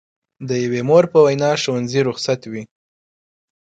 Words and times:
د 0.47 0.49
یوې 0.63 0.81
مور 0.89 1.03
په 1.13 1.19
وینا 1.25 1.51
ښوونځي 1.61 2.01
رخصت 2.09 2.41
وي. 2.51 2.63